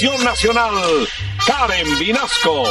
Dirección 0.00 0.24
Nacional, 0.24 0.74
Karen 1.44 1.98
Vinasco. 1.98 2.62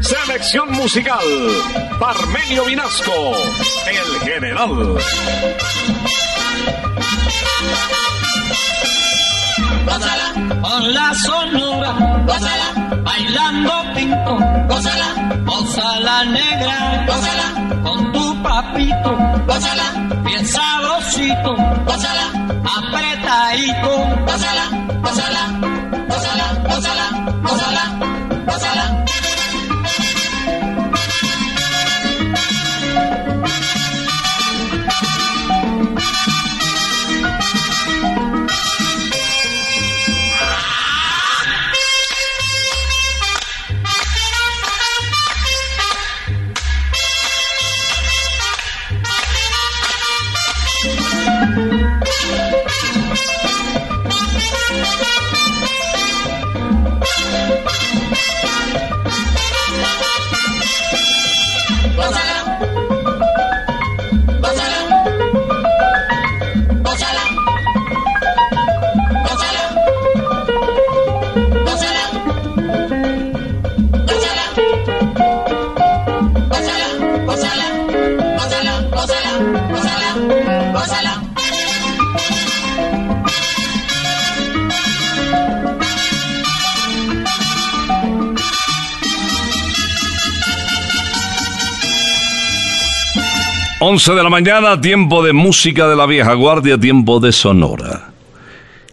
Selección 0.00 0.72
musical, 0.72 1.20
Parmenio 2.00 2.64
Vinasco, 2.64 3.34
el 3.86 4.20
general. 4.20 4.96
Gózala, 9.84 10.60
con 10.62 10.94
la 10.94 11.14
sonora, 11.14 11.92
gózala, 12.24 13.02
bailando 13.02 13.72
pinto, 13.94 14.38
gózala, 14.68 15.38
gózala 15.44 16.24
negra, 16.24 17.04
gózala, 17.06 17.82
con 17.82 18.12
tu 18.12 18.42
papito, 18.42 19.18
gózala, 19.46 20.15
sabrosito, 20.46 21.56
pásala, 21.84 22.26
apretadito, 22.64 24.24
pásala, 24.26 24.66
pásala. 25.02 25.55
11 93.96 94.12
de 94.12 94.22
la 94.22 94.28
mañana, 94.28 94.78
tiempo 94.78 95.24
de 95.24 95.32
música 95.32 95.88
de 95.88 95.96
la 95.96 96.04
vieja 96.04 96.34
guardia, 96.34 96.76
tiempo 96.76 97.18
de 97.18 97.32
Sonora. 97.32 98.10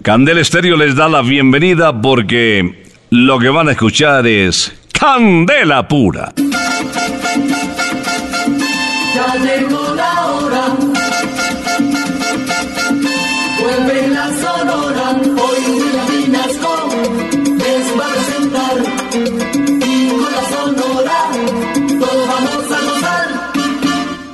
Candel 0.01 0.37
Estéreo 0.37 0.77
les 0.77 0.95
da 0.95 1.09
la 1.09 1.21
bienvenida 1.21 2.01
porque 2.01 2.85
lo 3.09 3.37
que 3.37 3.49
van 3.49 3.67
a 3.67 3.71
escuchar 3.73 4.25
es 4.25 4.73
Candela 4.93 5.85
Pura. 5.89 6.31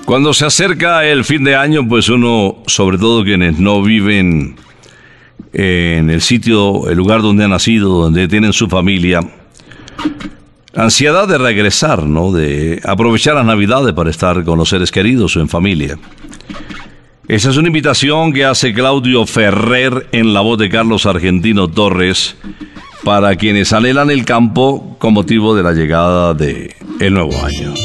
Cuando 0.10 0.34
se 0.34 0.44
acerca 0.44 1.06
el 1.06 1.24
fin 1.24 1.44
de 1.44 1.56
año, 1.56 1.88
pues 1.88 2.10
uno, 2.10 2.64
sobre 2.66 2.98
todo 2.98 3.24
quienes 3.24 3.60
no 3.60 3.84
viven 3.84 4.56
en 5.54 6.10
el 6.10 6.22
sitio, 6.22 6.90
el 6.90 6.98
lugar 6.98 7.22
donde 7.22 7.44
han 7.44 7.52
nacido, 7.52 7.90
donde 7.90 8.28
tienen 8.28 8.52
su 8.52 8.68
familia, 8.68 9.20
ansiedad 10.74 11.28
de 11.28 11.38
regresar, 11.38 12.08
¿no? 12.08 12.32
De 12.32 12.82
aprovechar 12.84 13.36
las 13.36 13.46
navidades 13.46 13.94
para 13.94 14.10
estar 14.10 14.44
con 14.44 14.58
los 14.58 14.70
seres 14.70 14.92
queridos 14.92 15.38
o 15.38 15.42
en 15.42 15.48
familia. 15.48 16.00
Esa 17.28 17.52
es 17.52 17.58
una 17.58 17.68
invitación 17.68 18.34
que 18.34 18.46
hace 18.46 18.74
Claudio 18.74 19.28
Ferrer 19.28 20.08
en 20.12 20.34
la 20.34 20.42
voz 20.42 20.58
de 20.58 20.70
Carlos 20.70 21.06
Argentino 21.06 21.68
Torres 21.68 22.36
para 23.04 23.36
quienes 23.36 23.74
anhelan 23.74 24.10
el 24.10 24.26
campo 24.26 24.96
con 24.98 25.14
motivo 25.14 25.56
de 25.56 25.62
la 25.62 25.74
llegada 25.74 26.34
de 26.34 26.74
nuevo 27.12 27.46
año. 27.46 27.76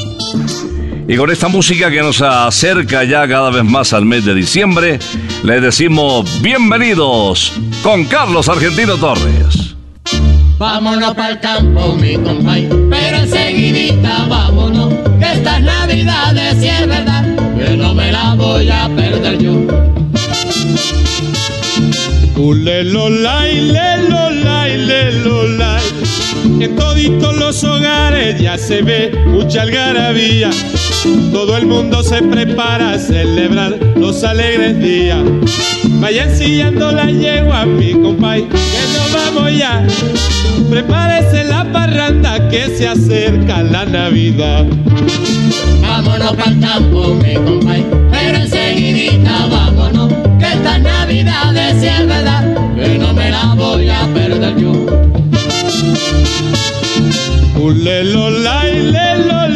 Y 1.07 1.17
con 1.17 1.31
esta 1.31 1.49
música 1.49 1.91
que 1.91 2.01
nos 2.01 2.23
acerca 2.23 3.05
ya 3.05 3.29
cada 3.29 3.51
vez 3.51 3.63
más 3.63 3.93
al 3.93 4.07
mes 4.07 4.25
de 4.25 4.35
diciembre, 4.35 4.99
les 5.43 5.61
decimos 5.61 6.41
bienvenidos 6.41 7.53
con 7.83 8.05
Carlos 8.05 8.49
Argentino 8.49 8.97
Torres. 8.97 9.75
Vámonos 10.57 11.15
para 11.15 11.31
el 11.31 11.41
campo, 11.41 11.95
mi 11.97 12.15
compay, 12.15 12.69
pero 12.89 13.19
enseguidita 13.19 14.25
vámonos, 14.29 14.95
que 15.19 15.33
estas 15.33 15.61
navidades 15.61 16.57
sí 16.59 16.69
es 16.69 16.87
verdad, 16.87 17.25
que 17.59 17.77
no 17.77 17.93
me 17.93 18.11
la 18.11 18.35
voy 18.35 18.71
a 18.71 18.89
perder 18.97 19.39
yo. 19.39 19.53
Ulelolay, 22.37 23.61
lelolay, 23.61 24.79
lelolay. 24.79 25.83
En 26.61 26.77
toditos 26.77 27.37
los 27.37 27.63
hogares 27.63 28.41
ya 28.41 28.57
se 28.57 28.83
ve 28.83 29.13
mucha 29.27 29.63
algarabía. 29.63 30.51
Todo 31.33 31.57
el 31.59 31.67
mundo 31.67 32.03
se 32.03 32.23
prepara 32.23 32.93
a 32.93 32.99
celebrar 32.99 33.79
los 33.97 34.25
alegres 34.25 34.79
días. 34.79 35.19
Vayan 36.01 36.35
siguiendo 36.35 36.91
la 36.93 37.11
yegua, 37.11 37.67
mi 37.67 37.93
compay, 37.93 38.49
que 38.49 38.59
nos 38.95 39.13
vamos 39.13 39.57
ya. 39.57 39.87
Prepárese 40.71 41.45
la 41.45 41.65
parranda 41.73 42.49
que 42.49 42.69
se 42.77 42.89
acerca 42.89 43.63
la 43.63 43.85
Navidad. 43.85 44.65
Vámonos 45.83 46.37
pa'l 46.37 46.59
campo, 46.61 47.15
mi 47.15 47.35
compay, 47.35 47.85
pero 48.11 48.39
enseguidita 48.39 49.47
vámonos, 49.51 50.13
que 50.39 50.47
esta 50.47 50.79
Navidad 50.79 51.55
es 51.57 52.07
verdad, 52.07 52.45
que 52.77 52.99
no 52.99 53.13
me 53.13 53.31
la 53.31 53.55
voy 53.55 53.89
a 53.91 54.07
perder 54.15 54.57
yo. 54.57 54.73
Lelolay, 57.85 58.81
lelolay. 58.93 59.54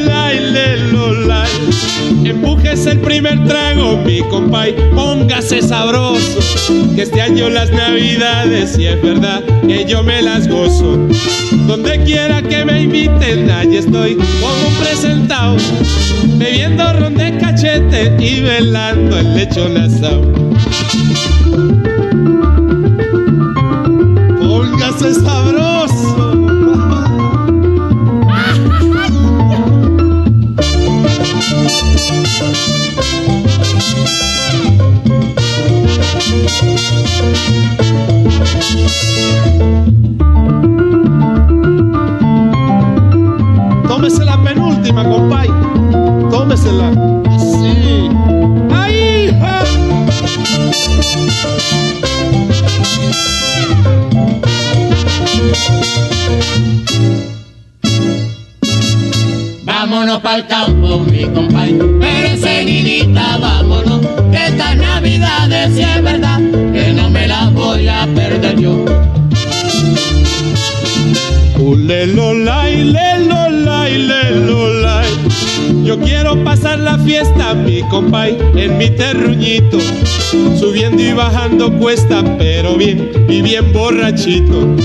Empújese 2.28 2.90
el 2.90 2.98
primer 2.98 3.42
trago, 3.46 3.96
mi 4.04 4.20
compay, 4.20 4.75
póngase 4.94 5.62
sabroso. 5.62 6.40
Que 6.94 7.02
este 7.02 7.22
año 7.22 7.48
las 7.48 7.70
navidades, 7.70 8.75
si 8.75 8.84
es 8.84 9.00
verdad, 9.02 9.42
que 9.66 9.86
yo 9.86 10.02
me 10.02 10.20
las 10.20 10.46
gozo. 10.46 10.98
Donde 11.66 12.04
quiera 12.04 12.42
que 12.42 12.66
me 12.66 12.82
inviten, 12.82 13.50
allí 13.50 13.78
estoy 13.78 14.16
como 14.16 14.69
un 14.69 14.75
presentado. 14.75 15.56
Bebiendo 16.36 16.92
ron 16.92 17.14
de 17.16 17.38
cachete 17.38 18.14
y 18.20 18.42
velando 18.42 19.19
el 19.19 19.34
lechón 19.34 19.78
asado. 19.78 20.30
Póngase 24.38 25.14
sabroso. 25.14 25.77
Vámonos 60.18 60.22
pa'l 60.22 60.46
campo, 60.46 60.98
mi 61.10 61.24
compay, 61.24 61.78
pero 62.00 62.28
enseguidita 62.28 63.38
vámonos, 63.38 64.00
que 64.32 64.46
esta 64.46 64.74
Navidad 64.74 65.50
es 65.52 65.76
es 65.76 66.02
verdad, 66.02 66.38
que 66.72 66.92
no 66.92 67.10
me 67.10 67.26
la 67.26 67.50
voy 67.50 67.88
a 67.88 68.06
perder 68.14 68.58
yo. 68.58 68.84
Yo 75.84 75.98
quiero 76.00 76.42
pasar 76.44 76.78
la 76.80 76.98
fiesta, 76.98 77.54
mi 77.54 77.82
compay, 77.82 78.38
en 78.56 78.76
mi 78.76 78.90
terruñito. 78.90 79.78
Subiendo 80.30 81.02
y 81.02 81.12
bajando 81.12 81.72
cuesta, 81.78 82.22
pero 82.36 82.75
bien 82.76 83.10
y 83.28 83.40
bien 83.40 83.72
borrachito. 83.72 84.76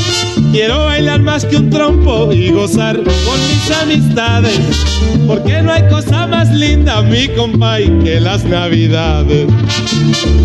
Quiero 0.54 0.86
bailar 0.86 1.22
más 1.22 1.46
que 1.46 1.58
un 1.58 1.70
trompo 1.70 2.32
y 2.32 2.50
gozar 2.52 2.96
con 2.96 3.40
mis 3.50 3.72
amistades. 3.82 4.60
Porque 5.28 5.62
no 5.62 5.72
hay 5.74 5.88
cosa 5.90 6.28
más 6.28 6.50
linda, 6.50 7.02
mi 7.02 7.28
compay, 7.28 7.92
que 8.04 8.22
las 8.22 8.46
navidades. 8.46 9.48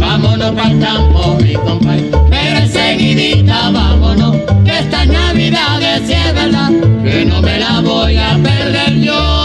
Vámonos 0.00 0.52
pa'l 0.52 0.78
campo, 0.80 1.38
mi 1.42 1.52
compay, 1.54 2.10
pero 2.30 2.58
enseguidita 2.58 3.70
vámonos, 3.70 4.36
que 4.64 4.78
esta 4.78 5.04
Navidad 5.04 5.80
es 5.80 6.10
es 6.10 6.34
verdad, 6.34 6.70
que 7.04 7.24
no 7.24 7.40
me 7.40 7.58
la 7.58 7.80
voy 7.80 8.16
a 8.16 8.36
perder 8.42 9.00
yo. 9.00 9.37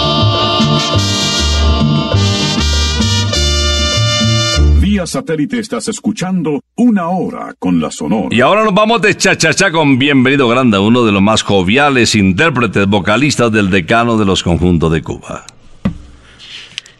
Satélite 5.05 5.59
estás 5.59 5.87
escuchando 5.87 6.61
Una 6.75 7.09
Hora 7.09 7.53
con 7.59 7.79
la 7.79 7.91
Sonora. 7.91 8.29
Y 8.31 8.41
ahora 8.41 8.63
nos 8.63 8.73
vamos 8.73 9.01
de 9.01 9.15
cha-cha-cha 9.15 9.71
con 9.71 9.97
Bienvenido 9.97 10.47
Granda, 10.47 10.79
uno 10.79 11.03
de 11.03 11.11
los 11.11 11.21
más 11.21 11.41
joviales 11.41 12.15
intérpretes 12.15 12.87
vocalistas 12.87 13.51
del 13.51 13.69
decano 13.69 14.17
de 14.17 14.25
los 14.25 14.43
conjuntos 14.43 14.91
de 14.91 15.01
Cuba. 15.01 15.45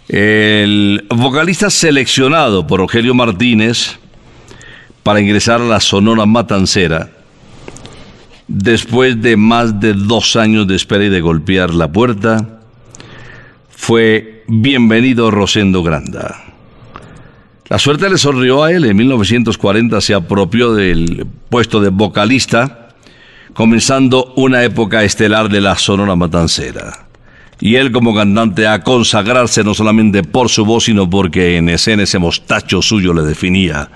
El 0.07 1.05
vocalista 1.09 1.69
seleccionado 1.69 2.67
por 2.67 2.79
Rogelio 2.79 3.13
Martínez 3.13 3.99
para 5.01 5.21
ingresar 5.21 5.61
a 5.61 5.65
la 5.65 5.79
Sonora 5.79 6.25
Matancera, 6.25 7.09
después 8.47 9.21
de 9.21 9.37
más 9.37 9.79
de 9.79 9.93
dos 9.93 10.35
años 10.35 10.67
de 10.67 10.75
espera 10.75 11.05
y 11.05 11.09
de 11.09 11.21
golpear 11.21 11.73
la 11.73 11.91
puerta, 11.91 12.61
fue 13.69 14.43
Bienvenido 14.47 15.31
Rosendo 15.31 15.83
Granda. 15.83 16.52
La 17.73 17.79
suerte 17.79 18.07
le 18.07 18.19
sonrió 18.19 18.63
a 18.63 18.71
él. 18.71 18.85
En 18.85 18.95
1940 18.95 19.99
se 19.99 20.13
apropió 20.13 20.75
del 20.75 21.25
puesto 21.49 21.81
de 21.81 21.89
vocalista, 21.89 22.89
comenzando 23.55 24.31
una 24.35 24.63
época 24.63 25.03
estelar 25.03 25.49
de 25.49 25.59
la 25.59 25.75
Sonora 25.75 26.15
Matancera. 26.15 27.07
Y 27.59 27.77
él 27.77 27.91
como 27.91 28.13
cantante 28.13 28.67
a 28.67 28.83
consagrarse 28.83 29.63
no 29.63 29.73
solamente 29.73 30.21
por 30.21 30.49
su 30.49 30.65
voz, 30.65 30.83
sino 30.83 31.09
porque 31.09 31.57
en 31.57 31.67
escena 31.67 32.03
ese 32.03 32.19
mostacho 32.19 32.83
suyo 32.83 33.11
le 33.11 33.23
definía, 33.23 33.89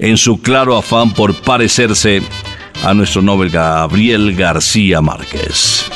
en 0.00 0.16
su 0.16 0.42
claro 0.42 0.76
afán 0.76 1.12
por 1.12 1.40
parecerse 1.40 2.20
a 2.82 2.94
nuestro 2.94 3.22
Nobel 3.22 3.50
Gabriel 3.50 4.34
García 4.34 5.00
Márquez. 5.00 5.88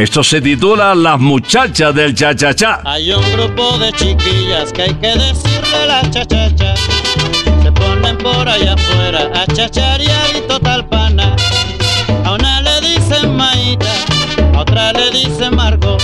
Esto 0.00 0.24
se 0.24 0.40
titula 0.40 0.94
Las 0.94 1.20
muchachas 1.20 1.94
del 1.94 2.14
cha-cha-cha. 2.14 2.80
Hay 2.86 3.12
un 3.12 3.22
grupo 3.32 3.76
de 3.76 3.92
chiquillas 3.92 4.72
que 4.72 4.84
hay 4.84 4.94
que 4.94 5.08
decirle 5.08 5.86
la 5.86 6.00
chachacha. 6.10 6.74
Se 7.62 7.70
ponen 7.70 8.16
por 8.16 8.48
allá 8.48 8.72
afuera 8.72 9.30
a 9.34 9.46
chacharear 9.52 10.26
y 10.34 10.48
total 10.48 10.88
pana. 10.88 11.36
A 12.24 12.32
una 12.32 12.62
le 12.62 12.80
dicen 12.80 13.36
Maita, 13.36 13.92
a 14.54 14.60
otra 14.60 14.90
le 14.94 15.10
dicen 15.10 15.54
Margot. 15.54 16.02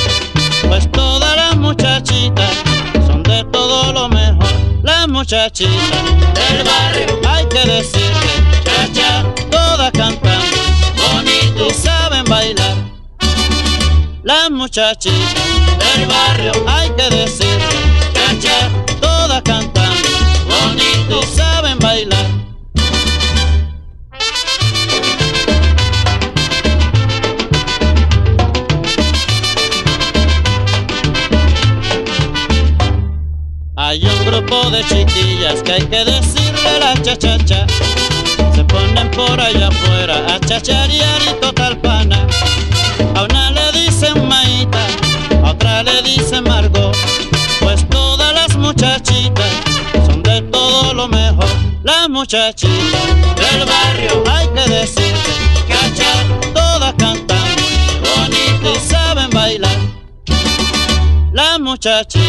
Pues 0.69 0.93
todas 0.93 1.35
las 1.35 1.57
muchachitas 1.57 2.53
son 3.07 3.23
de 3.23 3.45
todo 3.45 3.95
lo 3.95 4.11
mejor. 4.11 4.47
Las 4.83 5.09
muchachitas 5.09 6.05
del 6.35 6.65
barrio 6.65 7.19
hay 7.31 7.47
que 7.47 7.67
decirle 7.67 8.46
Las 14.27 14.51
muchachitas 14.51 15.35
del 15.79 16.09
barrio 16.09 16.53
hay 16.67 16.91
que 16.97 17.15
decirle 17.15 17.65
chacha, 18.13 18.69
todas 19.01 19.41
cantan 19.43 19.93
bonito 20.49 21.23
saben 21.23 21.79
bailar. 21.79 22.27
Hay 33.77 34.05
un 34.05 34.27
grupo 34.27 34.71
de 34.71 34.85
chiquillas 34.89 35.63
que 35.63 35.71
hay 35.71 35.87
que 35.87 36.05
decirle 36.05 36.81
la 36.81 37.01
chachacha. 37.01 37.65
Se 38.57 38.65
ponen 38.65 39.09
por 39.13 39.41
allá 39.41 39.69
afuera 39.69 40.35
a 40.35 40.41
chacharear 40.41 41.23
y 41.31 41.41
total 41.41 41.79
pana. 41.79 42.27
A 43.15 43.23
una 43.23 43.46
a 44.03 45.51
otra 45.51 45.83
le 45.83 46.03
dicen 46.03 46.45
Margot. 46.45 46.95
Pues 47.61 47.89
todas 47.89 48.35
las 48.35 48.55
muchachitas 48.57 49.47
son 50.07 50.23
de 50.23 50.43
todo 50.43 50.93
lo 50.93 51.09
mejor. 51.09 51.47
Las 51.83 52.09
muchachitas 52.09 53.07
del 53.37 53.65
barrio 53.65 54.23
hay 54.31 54.49
que 54.49 54.71
decirle, 54.71 55.33
cacha, 55.67 56.13
todas 56.53 56.93
cantan 56.99 57.39
bonito 58.05 58.75
y 58.75 58.89
saben 58.89 59.31
bailar. 59.31 59.77
Las 61.33 61.59
muchachitas 61.59 62.27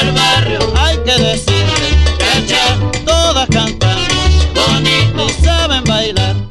del 0.00 0.12
barrio 0.12 0.72
hay 0.76 0.98
que 0.98 1.22
decirle, 1.22 1.88
cacha, 2.18 2.76
todas 3.06 3.48
cantan 3.48 3.98
bonito 4.54 5.26
y 5.26 5.44
saben 5.44 5.84
bailar. 5.84 6.41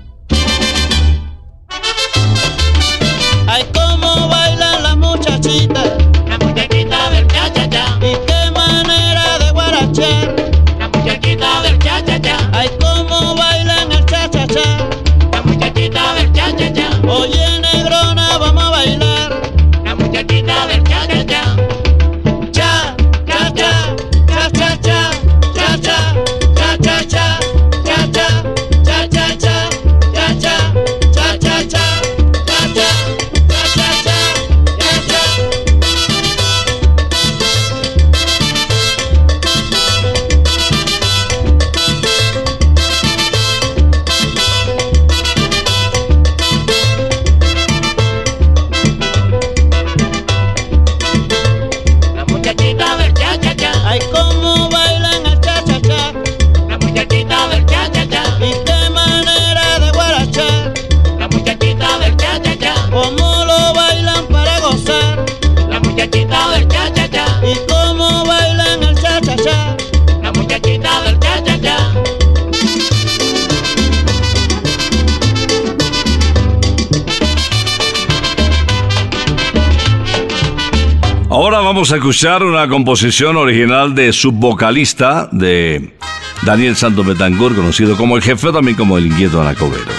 Escuchar 82.02 82.42
una 82.44 82.68
composición 82.68 83.38
original 83.38 83.94
de 83.94 84.12
subvocalista 84.12 85.30
de 85.32 85.94
Daniel 86.42 86.76
Santos 86.76 87.06
Betancourt, 87.06 87.56
conocido 87.56 87.96
como 87.96 88.18
el 88.18 88.24
jefe, 88.24 88.52
también 88.52 88.76
como 88.76 88.98
el 88.98 89.06
inquieto 89.06 89.40
Anacobero. 89.40 89.92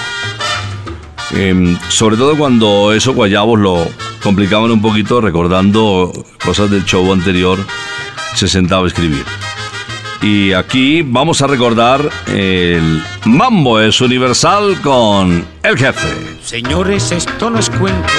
Em, 1.30 1.78
sobre 1.90 2.16
todo 2.16 2.36
cuando 2.36 2.92
esos 2.92 3.14
guayabos 3.14 3.60
lo 3.60 3.86
complicaban 4.20 4.72
un 4.72 4.82
poquito, 4.82 5.20
recordando 5.20 6.12
cosas 6.44 6.72
del 6.72 6.84
show 6.84 7.12
anterior, 7.12 7.64
se 8.34 8.48
sentaba 8.48 8.82
a 8.82 8.88
escribir. 8.88 9.24
Y 10.22 10.54
aquí 10.54 11.02
vamos 11.02 11.40
a 11.40 11.46
recordar 11.46 12.10
el 12.26 13.00
Mambo 13.26 13.78
es 13.78 14.00
Universal 14.00 14.80
con 14.82 15.46
el 15.62 15.78
jefe. 15.78 16.08
Señores, 16.42 17.12
esto 17.12 17.48
no 17.48 17.60
es 17.60 17.70
cuento, 17.70 18.12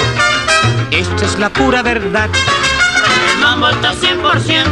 esto 0.90 1.22
es 1.26 1.38
la 1.38 1.50
pura 1.50 1.82
verdad. 1.82 2.30
El 3.44 3.50
mambo 3.50 3.68
está 3.68 3.92
100% 3.92 4.64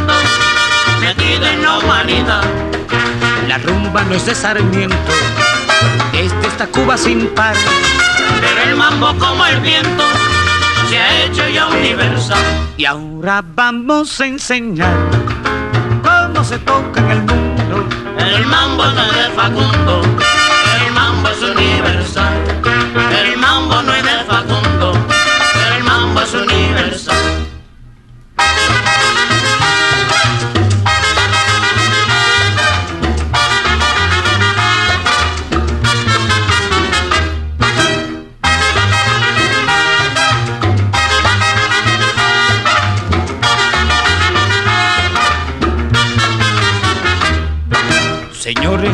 metido 0.99 1.45
en 1.45 1.61
la 1.61 1.77
humanidad. 1.77 2.43
La 3.47 3.59
rumba 3.59 4.01
no 4.03 4.15
es 4.15 4.25
de 4.25 4.33
Sarmiento, 4.33 5.11
este 6.11 6.47
está 6.47 6.65
Cuba 6.65 6.97
sin 6.97 7.27
par. 7.35 7.55
Pero 8.41 8.71
el 8.71 8.75
mambo 8.75 9.13
como 9.19 9.45
el 9.45 9.59
viento 9.59 10.03
se 10.89 10.97
ha 10.97 11.23
hecho 11.23 11.47
ya 11.49 11.67
universal. 11.67 12.39
Y 12.75 12.85
ahora 12.85 13.43
vamos 13.53 14.19
a 14.19 14.25
enseñar 14.25 14.97
cómo 16.01 16.43
se 16.43 16.57
toca 16.57 16.99
en 16.99 17.11
el 17.11 17.21
mundo. 17.21 17.87
El 18.17 18.47
mambo 18.47 18.85
no 18.85 19.03
es 19.03 19.15
de 19.15 19.29
Facundo, 19.35 20.01
el 20.83 20.93
mambo 20.93 21.29
es 21.29 21.43
universal. 21.43 22.33
El 23.23 23.37
mambo 23.37 23.83
no 23.83 23.92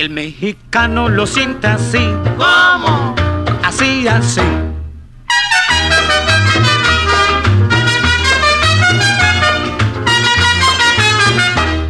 El 0.00 0.08
mexicano 0.08 1.10
lo 1.10 1.26
siente 1.26 1.66
así, 1.66 1.98
¿Cómo? 2.38 3.14
así, 3.62 4.08
así. 4.08 4.40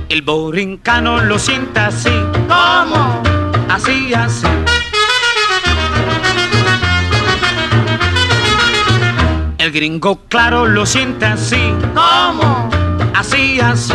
El 0.09 0.23
borincano 0.23 1.23
lo 1.23 1.39
siente 1.39 1.79
así, 1.79 2.11
¿Cómo? 2.49 3.23
así, 3.69 4.13
así. 4.13 4.49
El 9.59 9.71
gringo 9.71 10.23
claro 10.29 10.67
lo 10.67 10.85
siente 10.85 11.27
así, 11.27 11.73
¿Cómo? 11.95 12.69
así, 13.15 13.61
así. 13.61 13.95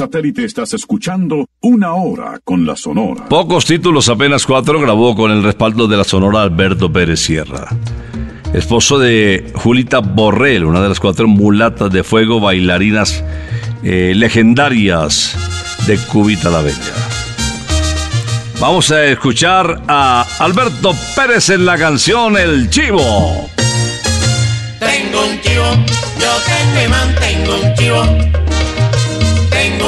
Satélite 0.00 0.46
estás 0.46 0.72
escuchando 0.72 1.46
una 1.60 1.92
hora 1.92 2.40
con 2.42 2.64
la 2.64 2.74
Sonora. 2.74 3.28
Pocos 3.28 3.66
títulos, 3.66 4.08
apenas 4.08 4.46
cuatro, 4.46 4.80
grabó 4.80 5.14
con 5.14 5.30
el 5.30 5.42
respaldo 5.42 5.86
de 5.88 5.98
la 5.98 6.04
sonora 6.04 6.40
Alberto 6.40 6.90
Pérez 6.90 7.20
Sierra. 7.20 7.68
Esposo 8.54 8.98
de 8.98 9.52
Julita 9.54 9.98
Borrell, 9.98 10.64
una 10.64 10.80
de 10.80 10.88
las 10.88 11.00
cuatro 11.00 11.28
mulatas 11.28 11.92
de 11.92 12.02
fuego 12.02 12.40
bailarinas 12.40 13.22
eh, 13.82 14.14
legendarias 14.16 15.36
de 15.86 15.98
Cubita 15.98 16.48
la 16.48 16.62
Bella. 16.62 16.94
Vamos 18.58 18.90
a 18.92 19.04
escuchar 19.04 19.82
a 19.86 20.26
Alberto 20.38 20.94
Pérez 21.14 21.50
en 21.50 21.66
la 21.66 21.76
canción 21.76 22.38
El 22.38 22.70
Chivo. 22.70 23.50
Tengo 24.78 25.26
un 25.26 25.40
chivo, 25.42 25.70
yo 26.18 26.32
tengo 26.46 26.84
y 26.86 26.88
mantengo 26.88 27.54
un 27.60 27.74
chivo. 27.74 28.49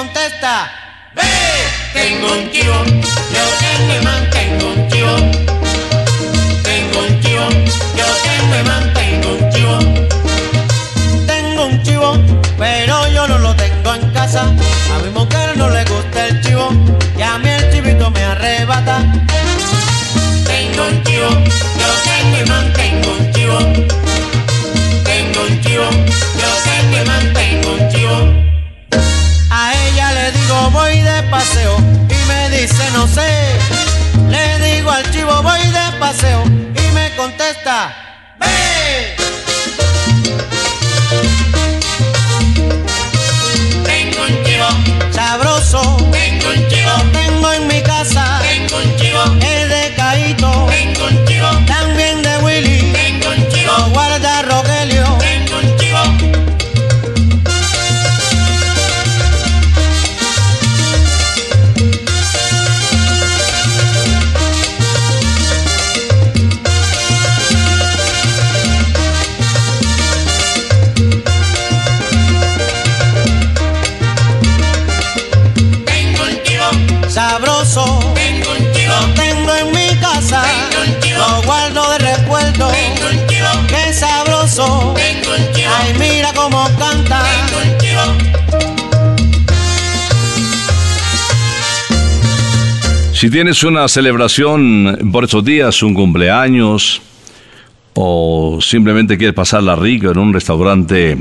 contesta. 0.00 0.70
Ve, 1.14 1.22
tengo 1.92 2.32
un 2.32 2.50
chivo, 2.50 2.84
yo 3.34 3.44
tengo 3.60 4.00
y 4.00 4.04
mantengo 4.04 4.66
un 4.68 4.88
chivo. 4.88 5.49
Si 93.20 93.28
tienes 93.28 93.64
una 93.64 93.86
celebración 93.86 95.10
por 95.12 95.24
estos 95.24 95.44
días, 95.44 95.82
un 95.82 95.92
cumpleaños, 95.92 97.02
o 97.92 98.60
simplemente 98.62 99.18
quieres 99.18 99.34
pasarla 99.34 99.76
rico 99.76 100.10
en 100.10 100.16
un 100.16 100.32
restaurante 100.32 101.18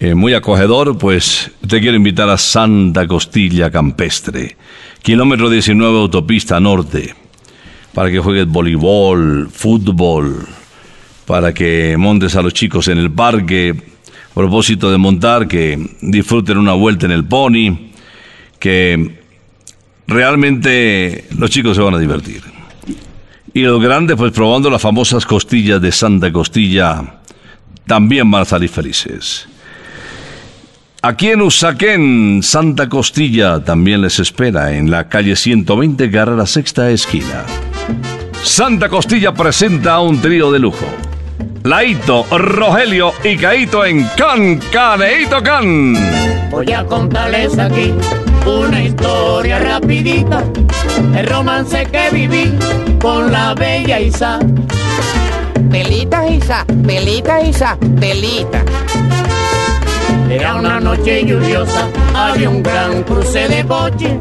eh, 0.00 0.14
muy 0.14 0.32
acogedor, 0.32 0.96
pues 0.96 1.50
te 1.68 1.82
quiero 1.82 1.94
invitar 1.94 2.30
a 2.30 2.38
Santa 2.38 3.06
Costilla 3.06 3.70
Campestre, 3.70 4.56
kilómetro 5.02 5.50
19 5.50 5.94
autopista 5.94 6.58
norte, 6.58 7.14
para 7.92 8.10
que 8.10 8.20
juegues 8.20 8.46
voleibol, 8.46 9.50
fútbol, 9.52 10.46
para 11.26 11.52
que 11.52 11.96
montes 11.98 12.34
a 12.34 12.40
los 12.40 12.54
chicos 12.54 12.88
en 12.88 12.96
el 12.96 13.10
parque, 13.10 13.74
a 14.30 14.34
propósito 14.34 14.90
de 14.90 14.96
montar, 14.96 15.48
que 15.48 15.96
disfruten 16.00 16.56
una 16.56 16.72
vuelta 16.72 17.04
en 17.04 17.12
el 17.12 17.26
pony, 17.26 17.90
que 18.58 19.27
realmente 20.08 21.26
los 21.38 21.50
chicos 21.50 21.76
se 21.76 21.82
van 21.82 21.94
a 21.94 21.98
divertir. 21.98 22.42
Y 23.54 23.62
los 23.62 23.80
grandes, 23.80 24.16
pues 24.16 24.32
probando 24.32 24.70
las 24.70 24.82
famosas 24.82 25.24
costillas 25.24 25.80
de 25.80 25.92
Santa 25.92 26.32
Costilla, 26.32 27.20
también 27.86 28.30
van 28.30 28.42
a 28.42 28.44
salir 28.44 28.68
felices. 28.68 29.46
Aquí 31.02 31.28
en 31.28 31.42
Usaquén, 31.42 32.40
Santa 32.42 32.88
Costilla 32.88 33.62
también 33.62 34.00
les 34.00 34.18
espera 34.18 34.76
en 34.76 34.90
la 34.90 35.08
calle 35.08 35.36
120, 35.36 36.10
carrera 36.10 36.44
sexta 36.46 36.90
esquina. 36.90 37.44
Santa 38.42 38.88
Costilla 38.88 39.32
presenta 39.32 39.94
a 39.94 40.00
un 40.00 40.20
trío 40.20 40.50
de 40.50 40.58
lujo. 40.58 40.86
Laito, 41.64 42.24
Rogelio 42.30 43.12
y 43.24 43.36
Caito 43.36 43.84
en 43.84 44.06
Can, 44.16 44.58
Caneito 44.72 45.42
Can. 45.42 45.96
Voy 46.50 46.72
a 46.72 46.84
contarles 46.84 47.58
aquí 47.58 47.92
una 48.48 48.82
historia 48.82 49.58
rapidita, 49.58 50.42
el 51.16 51.26
romance 51.26 51.84
que 51.86 52.10
viví 52.10 52.52
con 53.00 53.30
la 53.30 53.54
bella 53.54 54.00
Isa. 54.00 54.38
Pelita, 55.70 56.26
Isa, 56.26 56.64
pelita, 56.86 57.40
Isa, 57.42 57.76
pelita. 58.00 58.62
Era 60.30 60.54
una 60.56 60.80
noche 60.80 61.24
lluviosa, 61.24 61.88
había 62.14 62.48
un 62.48 62.62
gran 62.62 63.02
cruce 63.02 63.48
de 63.48 63.64
coche. 63.64 64.16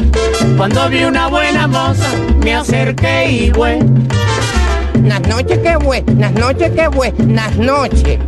Cuando 0.58 0.90
vi 0.90 1.04
una 1.04 1.28
buena 1.28 1.68
moza, 1.68 2.10
me 2.44 2.56
acerqué 2.56 3.32
y 3.32 3.52
fue. 3.52 3.80
Las 5.04 5.22
noches 5.22 5.60
que 5.60 5.78
buenas 5.78 6.34
noches 6.34 6.72
que 6.72 6.88
buenas 6.90 7.56
noches. 7.58 8.20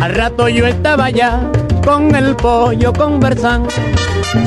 Al 0.00 0.14
rato 0.14 0.48
yo 0.48 0.66
estaba 0.66 1.10
ya 1.10 1.50
con 1.84 2.14
el 2.14 2.34
pollo 2.36 2.92
conversando. 2.92 3.68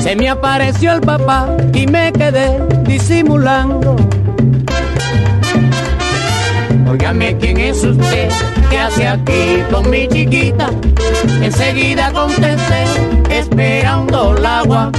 Se 0.00 0.16
me 0.16 0.28
apareció 0.28 0.92
el 0.92 1.00
papá 1.00 1.48
y 1.72 1.86
me 1.86 2.12
quedé 2.12 2.58
disimulando. 2.84 3.96
Óigame, 6.90 7.36
¿quién 7.38 7.58
es 7.58 7.84
usted? 7.84 8.28
¿Qué 8.70 8.78
hace 8.78 9.06
aquí 9.06 9.62
con 9.70 9.88
mi 9.90 10.08
chiquita? 10.08 10.70
Enseguida 11.42 12.12
contesté, 12.12 12.84
esperando 13.30 14.36
el 14.36 14.44
agua. 14.44 14.90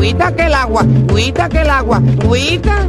Guita 0.00 0.34
que 0.34 0.46
el 0.46 0.54
agua, 0.54 0.84
guita 1.14 1.48
que 1.48 1.62
el 1.62 1.70
agua, 1.70 2.00
guita. 2.30 2.88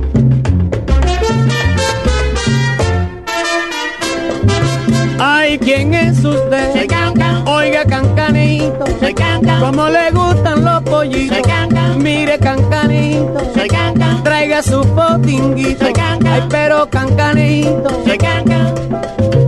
¿Quién 5.57 5.93
es 5.93 6.23
usted? 6.23 6.73
Soy 6.73 6.87
Cancan. 6.87 7.47
Oiga, 7.47 7.85
cancanito. 7.85 8.85
Soy 8.99 9.13
Cancan. 9.13 9.59
¿Cómo 9.59 9.89
le 9.89 10.11
gustan 10.11 10.63
los 10.63 10.83
pollitos? 10.83 11.37
Soy 11.37 11.45
Cancan. 11.45 12.01
Mire, 12.01 12.37
cancanito. 12.37 13.53
Soy 13.53 13.67
Cancan. 13.67 14.23
Traiga 14.23 14.61
su 14.61 14.81
potinguito. 14.95 15.85
Soy 15.85 15.93
Cancan. 15.93 16.33
Ay, 16.33 16.43
pero 16.49 16.89
cancanito. 16.89 17.89
Soy 18.05 18.17
Cancan. 18.17 19.46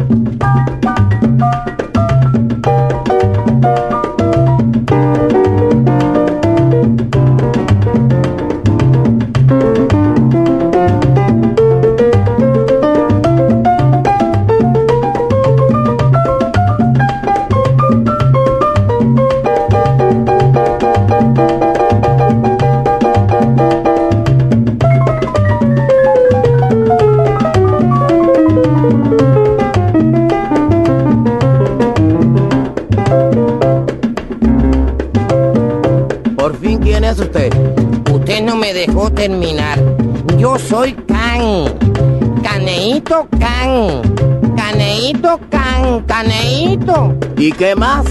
Caneito 43.09 43.27
Can. 43.39 44.55
Caneito 44.55 45.39
Can. 45.49 46.03
Caneito. 46.05 47.15
¿Y 47.37 47.51
qué 47.51 47.75
más? 47.75 48.05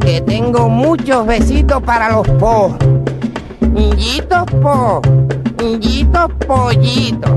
Que 0.00 0.22
tengo 0.22 0.70
muchos 0.70 1.26
besitos 1.26 1.82
para 1.82 2.10
los 2.12 2.26
po. 2.40 2.74
Yitos 3.98 4.46
po. 4.62 5.02
Yitos 5.80 6.30
pollito. 6.46 7.28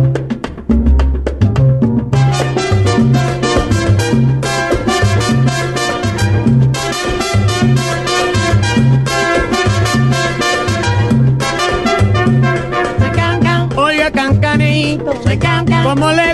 Soy 13.00 13.12
Cancan. 13.14 13.70
Oiga, 13.76 14.12
cancanito. 14.12 15.14
Soy 15.24 15.38
Cancan. 15.38 15.84
¿Cómo 15.84 16.10
le 16.14 16.31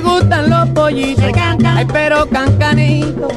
Pero 2.18 2.30
cancanito. 2.30 3.28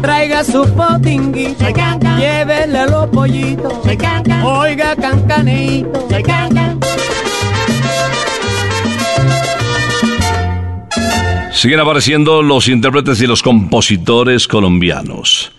Traiga 0.00 0.42
su 0.42 0.64
potinguito. 0.74 1.64
Llévele 2.18 2.86
los 2.88 3.06
pollitos. 3.08 3.74
Oiga, 4.42 4.96
cancanito. 4.96 6.08
Siguen 11.52 11.80
apareciendo 11.80 12.42
los 12.42 12.68
intérpretes 12.68 13.20
y 13.20 13.26
los 13.26 13.42
compositores 13.42 14.48
colombianos. 14.48 15.52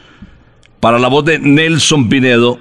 Para 0.79 0.97
la 0.97 1.07
voz 1.07 1.25
de 1.25 1.37
Nelson 1.37 2.09
Pinedo, 2.09 2.57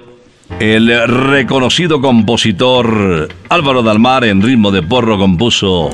el 0.59 1.07
reconocido 1.07 1.99
compositor 1.99 3.29
Álvaro 3.49 3.81
Dalmar 3.81 4.25
en 4.25 4.41
ritmo 4.43 4.71
de 4.71 4.83
porro 4.83 5.17
compuso 5.17 5.89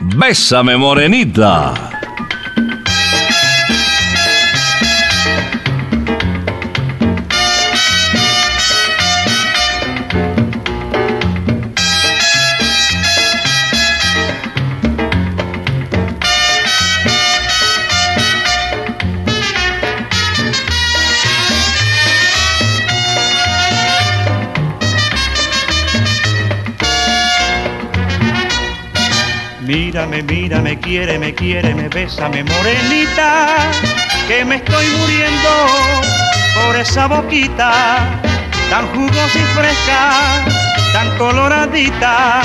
Bésame 0.00 0.76
Morenita. 0.76 1.97
Mírame, 29.68 30.22
mírame, 30.22 30.80
quiere, 30.80 31.18
me 31.18 31.34
quiere, 31.34 31.74
me 31.74 31.90
bésame, 31.90 32.42
morenita, 32.42 33.70
que 34.26 34.42
me 34.42 34.56
estoy 34.56 34.86
muriendo 34.96 35.50
por 36.54 36.74
esa 36.74 37.06
boquita, 37.06 37.98
tan 38.70 38.86
jugosa 38.94 39.38
y 39.38 39.42
fresca, 39.54 40.42
tan 40.94 41.18
coloradita, 41.18 42.40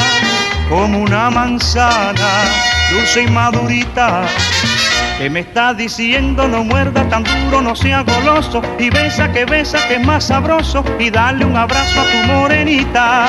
como 0.67 0.99
una 0.99 1.29
manzana, 1.29 2.43
dulce 2.91 3.23
y 3.23 3.27
madurita. 3.27 4.25
Que 5.23 5.29
me 5.29 5.39
está 5.39 5.73
diciendo 5.73 6.49
no 6.49 6.65
muerda 6.65 7.07
tan 7.07 7.23
duro, 7.23 7.61
no 7.61 7.77
sea 7.77 8.01
goloso 8.01 8.61
y 8.77 8.89
besa 8.89 9.31
que 9.31 9.45
besa 9.45 9.77
que 9.87 9.93
es 9.93 10.05
más 10.05 10.25
sabroso 10.25 10.83
y 10.99 11.09
dale 11.11 11.45
un 11.45 11.55
abrazo 11.55 12.01
a 12.01 12.03
tu 12.03 12.27
morenita. 12.27 13.27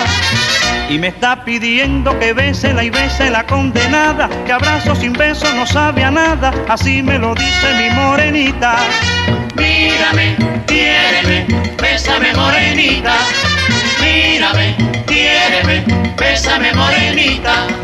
Y 0.88 0.98
me 0.98 1.07
está 1.07 1.44
pidiendo 1.44 2.18
que 2.18 2.33
bese 2.33 2.74
la 2.74 2.83
y 2.83 2.90
bese 2.90 3.30
la 3.30 3.46
condenada, 3.46 4.28
que 4.44 4.52
abrazo 4.52 4.96
sin 4.96 5.12
beso 5.12 5.46
no 5.54 5.64
sabe 5.66 6.02
a 6.02 6.11
nada, 6.11 6.52
así 6.68 7.00
me 7.00 7.16
lo 7.16 7.33
dice 7.33 7.74
mi 7.78 7.88
morenita. 7.94 8.74
Mírame, 9.54 10.35
quiéreme, 10.66 11.46
bésame 11.80 12.35
morenita. 12.35 13.14
Mírame, 14.02 14.74
quiéreme, 15.07 15.85
bésame 16.18 16.74
morenita. 16.74 17.84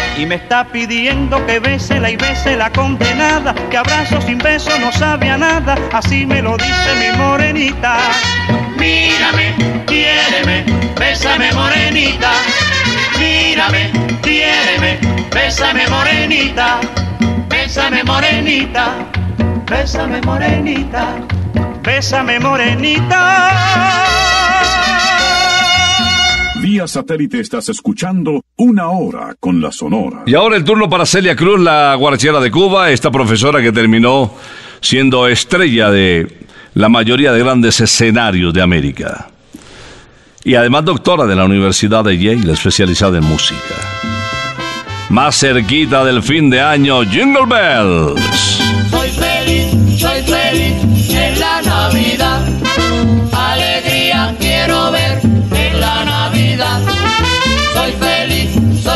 Y 0.17 0.25
me 0.25 0.35
está 0.35 0.65
pidiendo 0.65 1.43
que 1.45 1.59
bésela 1.59 2.09
y 2.09 2.15
bese 2.15 2.55
la 2.55 2.69
condenada, 2.71 3.55
que 3.69 3.77
abrazo 3.77 4.21
sin 4.21 4.37
beso 4.37 4.69
no 4.79 4.91
sabe 4.91 5.29
a 5.29 5.37
nada, 5.37 5.75
así 5.93 6.25
me 6.25 6.41
lo 6.41 6.57
dice 6.57 6.95
mi 6.99 7.17
morenita. 7.17 7.97
Mírame, 8.77 9.55
quiéreme, 9.87 10.65
bésame 10.99 11.51
morenita. 11.53 12.31
Mírame, 13.19 13.91
quiéreme, 14.21 14.99
bésame 15.33 15.87
morenita. 15.87 16.79
Bésame 17.47 18.03
morenita, 18.03 18.93
bésame 19.65 20.21
morenita. 20.21 21.15
Bésame 21.83 22.39
morenita. 22.39 24.30
Vía 26.71 26.87
satélite 26.87 27.41
estás 27.41 27.67
escuchando 27.67 28.45
una 28.55 28.91
hora 28.91 29.35
con 29.41 29.59
la 29.59 29.73
Sonora. 29.73 30.23
Y 30.25 30.35
ahora 30.35 30.55
el 30.55 30.63
turno 30.63 30.89
para 30.89 31.05
Celia 31.05 31.35
Cruz, 31.35 31.59
la 31.59 31.93
guarachera 31.95 32.39
de 32.39 32.49
Cuba, 32.49 32.91
esta 32.91 33.11
profesora 33.11 33.61
que 33.61 33.73
terminó 33.73 34.33
siendo 34.79 35.27
estrella 35.27 35.91
de 35.91 36.45
la 36.75 36.87
mayoría 36.87 37.33
de 37.33 37.39
grandes 37.39 37.81
escenarios 37.81 38.53
de 38.53 38.61
América. 38.61 39.27
Y 40.45 40.55
además 40.55 40.85
doctora 40.85 41.25
de 41.25 41.35
la 41.35 41.43
Universidad 41.43 42.05
de 42.05 42.17
Yale, 42.17 42.53
especializada 42.53 43.17
en 43.17 43.25
música. 43.25 43.75
Más 45.09 45.37
cerquita 45.37 46.05
del 46.05 46.23
fin 46.23 46.49
de 46.49 46.61
año, 46.61 47.03
Jingle 47.03 47.47
Bells. 47.47 48.21
Soy 48.89 49.09
feliz, 49.09 49.99
soy 49.99 50.21
feliz 50.21 51.09
en 51.09 51.37
la 51.37 51.61
Navidad. 51.63 52.90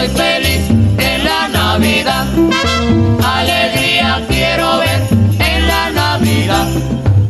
Soy 0.06 0.16
feliz 0.16 0.70
en 0.70 1.24
la 1.24 1.48
Navidad. 1.48 2.26
Alegría 3.24 4.22
quiero 4.28 4.80
ver 4.80 5.02
en 5.40 5.68
la 5.68 5.90
Navidad. 5.90 6.68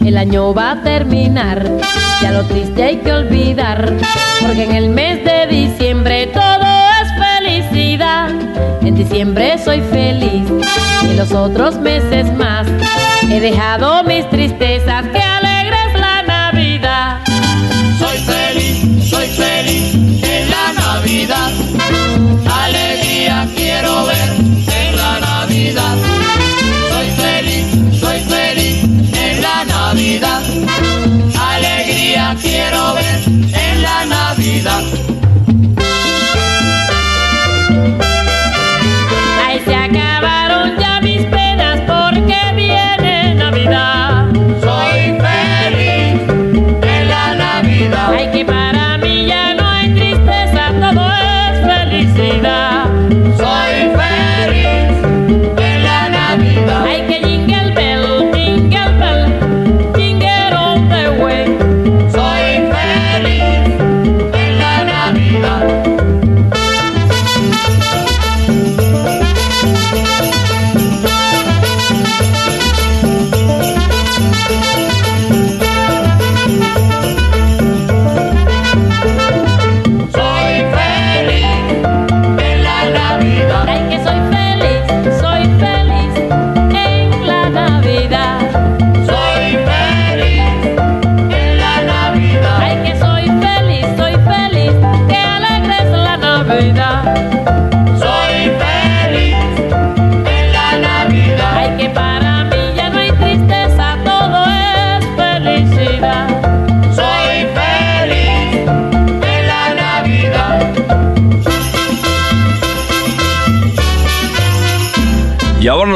El 0.05 0.17
año 0.17 0.53
va 0.53 0.71
a 0.71 0.81
terminar, 0.81 1.63
ya 2.21 2.31
lo 2.31 2.43
triste 2.43 2.83
hay 2.83 2.97
que 2.97 3.13
olvidar, 3.13 3.93
porque 4.41 4.63
en 4.63 4.71
el 4.71 4.89
mes 4.89 5.23
de 5.23 5.47
diciembre 5.47 6.27
todo 6.27 6.65
es 7.01 7.09
felicidad. 7.17 8.29
En 8.81 8.95
diciembre 8.95 9.57
soy 9.63 9.81
feliz 9.81 10.43
y 11.03 11.05
en 11.05 11.17
los 11.17 11.31
otros 11.31 11.77
meses 11.77 12.31
más 12.33 12.67
he 13.29 13.39
dejado 13.39 14.03
mis 14.03 14.29
tristezas, 14.29 15.05
que 15.07 15.19
alegre 15.19 15.77
es 15.87 15.99
la 15.99 16.23
Navidad. 16.23 17.19
Soy 17.97 18.17
feliz, 18.17 19.09
soy 19.09 19.27
feliz 19.27 19.95
en 20.23 20.49
la 20.49 20.73
Navidad. 20.73 21.74
Quiero 32.65 32.93
ver 32.95 33.23
en 33.27 33.81
la 33.81 34.05
Navidad. 34.05 35.14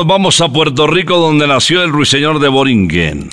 Vamos 0.10 0.42
a 0.42 0.50
Puerto 0.52 0.88
Rico, 0.88 1.20
donde 1.20 1.46
nació 1.46 1.84
el 1.84 1.92
ruiseñor 1.92 2.40
de 2.40 2.48
Boringen. 2.48 3.30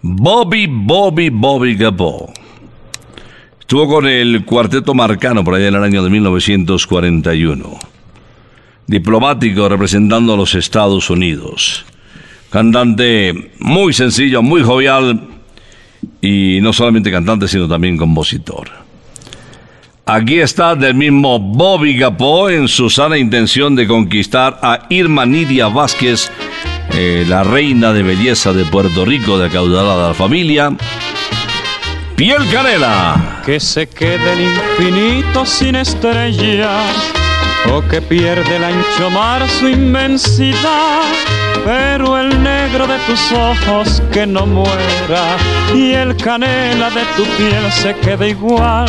Bobby, 0.00 0.66
Bobby, 0.66 1.28
Bobby 1.28 1.76
Gabó. 1.76 2.32
Estuvo 3.60 3.86
con 3.86 4.08
el 4.08 4.42
cuarteto 4.46 4.94
marcano 4.94 5.44
por 5.44 5.54
allá 5.54 5.68
en 5.68 5.74
el 5.74 5.84
año 5.84 6.02
de 6.02 6.08
1941. 6.08 7.78
Diplomático 8.86 9.68
representando 9.68 10.32
a 10.32 10.36
los 10.38 10.54
Estados 10.54 11.10
Unidos. 11.10 11.84
Cantante 12.48 13.52
muy 13.58 13.92
sencillo, 13.92 14.40
muy 14.40 14.62
jovial 14.62 15.20
y 16.22 16.60
no 16.62 16.72
solamente 16.72 17.10
cantante, 17.10 17.46
sino 17.46 17.68
también 17.68 17.98
compositor. 17.98 18.85
Aquí 20.08 20.38
está 20.38 20.76
del 20.76 20.94
mismo 20.94 21.40
Bobby 21.40 21.98
Gapó 21.98 22.48
en 22.48 22.68
su 22.68 22.88
sana 22.88 23.18
intención 23.18 23.74
de 23.74 23.88
conquistar 23.88 24.56
a 24.62 24.86
Irma 24.88 25.26
Nidia 25.26 25.66
Vázquez, 25.66 26.30
eh, 26.92 27.24
la 27.26 27.42
reina 27.42 27.92
de 27.92 28.04
belleza 28.04 28.52
de 28.52 28.64
Puerto 28.66 29.04
Rico, 29.04 29.36
de 29.36 29.48
acaudalada 29.48 30.14
familia. 30.14 30.76
Piel 32.14 32.48
Canela. 32.52 33.42
Que 33.44 33.58
se 33.58 33.88
quede 33.88 34.32
el 34.32 34.42
infinito 34.42 35.44
sin 35.44 35.74
estrellas 35.74 36.86
o 37.74 37.82
que 37.88 38.00
pierde 38.00 38.58
el 38.58 38.62
ancho 38.62 39.10
mar 39.10 39.48
su 39.48 39.68
inmensidad. 39.68 41.02
Pero 41.64 42.16
el 42.16 42.44
negro 42.44 42.86
de 42.86 42.98
tus 43.08 43.32
ojos 43.32 44.00
que 44.12 44.24
no 44.24 44.46
muera 44.46 45.36
y 45.74 45.94
el 45.94 46.16
canela 46.16 46.90
de 46.90 47.02
tu 47.16 47.24
piel 47.36 47.72
se 47.72 47.92
quede 47.96 48.28
igual. 48.28 48.88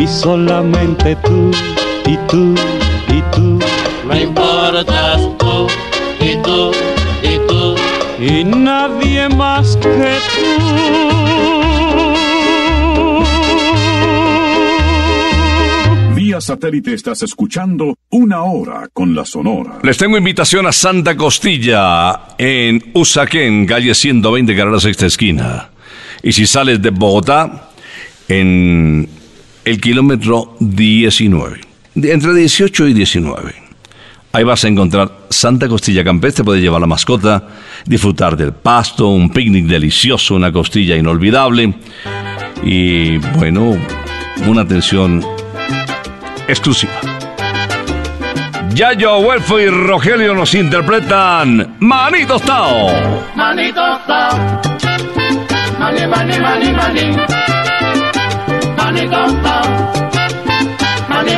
y 0.00 0.06
solamente 0.06 1.14
tú 1.16 1.50
y 2.06 2.16
tú 2.28 2.54
y 3.08 3.22
tú 3.32 3.58
Me 4.08 4.22
importas 4.22 5.20
tú 5.38 5.66
y 6.20 6.36
tú 6.42 6.72
y 7.22 7.38
tú. 7.46 7.74
y 8.18 8.44
nadie 8.44 9.28
más 9.28 9.76
que 9.76 9.88
tú. 9.88 10.70
Vía 16.14 16.40
satélite 16.40 16.94
estás 16.94 17.22
escuchando 17.22 17.94
Una 18.10 18.42
Hora 18.42 18.88
con 18.92 19.14
la 19.14 19.24
Sonora. 19.24 19.80
Les 19.82 19.98
tengo 19.98 20.16
invitación 20.16 20.66
a 20.66 20.72
Santa 20.72 21.16
Costilla 21.16 22.36
en 22.38 22.82
Usaquén, 22.94 23.66
calle 23.66 23.94
120, 23.94 24.56
carrera 24.56 24.80
sexta 24.80 25.06
esquina. 25.06 25.70
Y 26.22 26.32
si 26.32 26.46
sales 26.46 26.80
de 26.82 26.90
Bogotá, 26.90 27.70
en 28.28 29.08
el 29.64 29.80
kilómetro 29.80 30.56
19, 30.60 31.60
de- 31.94 32.12
entre 32.12 32.34
18 32.34 32.86
y 32.88 32.92
19. 32.94 33.54
Ahí 34.32 34.44
vas 34.44 34.64
a 34.64 34.68
encontrar 34.68 35.10
Santa 35.28 35.68
Costilla 35.68 36.04
Campestre, 36.04 36.44
puedes 36.44 36.62
llevar 36.62 36.80
la 36.80 36.86
mascota, 36.86 37.48
disfrutar 37.84 38.36
del 38.36 38.52
pasto, 38.52 39.08
un 39.08 39.30
picnic 39.30 39.66
delicioso, 39.66 40.36
una 40.36 40.52
costilla 40.52 40.96
inolvidable 40.96 41.74
y, 42.62 43.16
bueno, 43.16 43.76
una 44.46 44.62
atención 44.62 45.24
exclusiva. 46.46 46.92
Yayo, 48.72 49.18
Huelfo 49.18 49.58
y 49.58 49.66
Rogelio 49.66 50.32
nos 50.32 50.54
interpretan 50.54 51.76
Manitos 51.80 52.40
Tao. 52.42 52.88
Manito 53.34 53.80
Tao. 54.06 54.60
Mani, 55.80 56.06
mani, 56.06 56.38
mani, 56.38 56.72
mani. 56.72 57.16
Manito 58.76 59.16
Tao. 59.42 59.49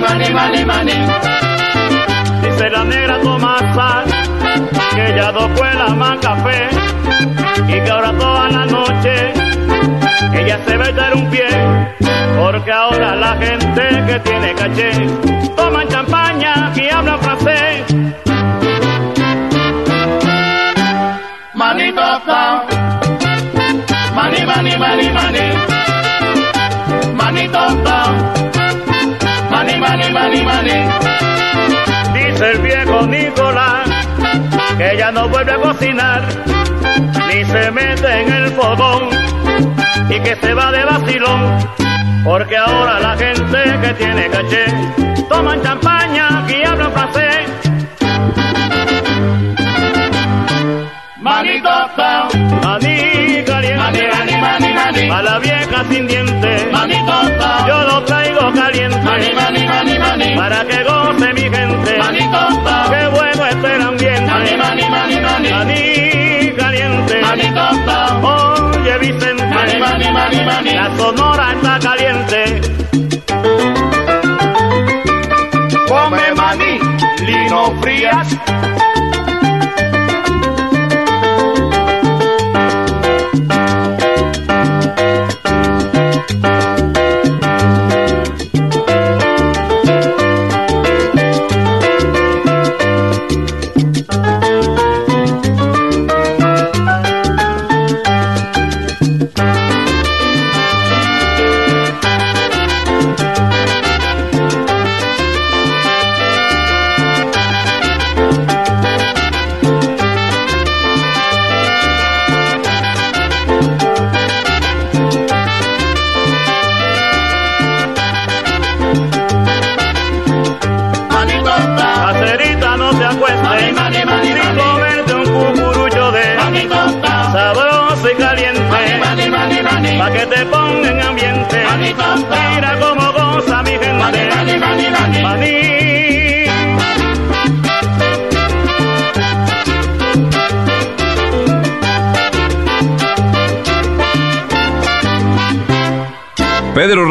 Mani, 0.03 0.29
mani, 0.39 0.65
mani. 0.65 0.99
Dice 2.43 2.71
la 2.71 2.85
negra 2.85 3.21
Tomasa 3.21 4.05
que 4.95 5.15
ya 5.17 5.33
fue 5.57 5.75
la 5.75 5.89
más 5.95 6.19
café 6.19 6.69
y 7.69 7.81
que 7.81 7.91
ahora 7.91 8.13
toda 8.13 8.49
la 8.51 8.67
noche 8.67 9.33
ella 10.35 10.59
se 10.67 10.77
va 10.77 10.85
a 10.85 10.91
echar 10.91 11.15
un 11.15 11.31
pie 11.31 11.49
porque 12.37 12.73
ahora 12.73 13.15
la 13.15 13.37
gente 13.37 13.83
que 14.07 14.21
tiene 14.21 14.55
caché 14.55 14.91
toman 15.57 15.89
champaña 15.89 16.73
y 16.75 16.89
hablan 16.91 17.21
francés. 17.21 17.85
Manito 21.55 22.03
mani, 24.47 24.77
mani, 24.77 25.11
mani. 25.11 25.47
Manito 27.15 27.59
Tao. 27.85 28.02
Dice 32.15 32.51
el 32.53 32.59
viejo 32.59 33.07
Nicolás 33.07 33.89
que 34.79 34.97
ya 34.97 35.11
no 35.11 35.29
vuelve 35.29 35.53
a 35.53 35.57
cocinar 35.57 36.23
ni 37.29 37.45
se 37.45 37.71
mete 37.73 38.21
en 38.21 38.33
el 38.33 38.51
fogón 38.53 39.09
y 40.09 40.21
que 40.21 40.37
se 40.37 40.55
va 40.55 40.71
de 40.71 40.85
vacilón 40.85 41.59
porque 42.25 42.57
ahora 42.57 43.01
la 43.01 43.17
gente 43.17 43.59
que 43.83 43.95
tiene 43.95 44.29
caché 44.29 44.67
toman 45.29 45.61
champaña 45.61 46.47
y 46.49 46.67
hablan 46.67 46.93
francés. 46.93 47.49
Manito 51.21 51.69
Tao. 51.97 52.29
A 55.13 55.23
la 55.23 55.39
vieja 55.39 55.85
sin 55.91 56.07
dientes, 56.07 56.73
Manito 56.73 57.13
Tao. 57.39 57.67
yo 57.69 57.83
lo 57.87 58.05
traigo 58.05 58.53
caliente 58.55 58.99
Mani, 59.03 59.33
mani, 59.35 59.67
mani, 59.67 59.99
mani. 59.99 60.37
para 60.37 60.65
que 60.65 60.83
goce 60.85 61.33
mi 61.35 61.41
gente. 61.43 61.99
Manito 61.99 62.39
Tao. 62.65 62.91
Qué 62.91 63.07
bueno 63.09 63.47
está 63.47 63.75
el 63.77 63.83
ambiente. 63.83 64.31
Mani, 64.33 64.57
mani, 64.57 64.83
mani, 64.91 65.21
mani. 65.21 65.51
Maní 65.51 66.53
caliente. 66.57 67.21
Manito 67.21 67.69
Tao. 67.87 68.73
Oye 68.75 68.99
Vicente, 68.99 69.47
Mani, 69.47 69.79
mani, 69.79 70.13
mani, 70.13 70.45
mani. 70.45 70.73
la 70.75 70.97
sonora 70.97 71.53
está 71.53 71.79
caliente. 71.79 72.61
Come 75.89 76.35
maní, 76.35 76.79
lino 77.27 77.73
frías. 77.83 78.29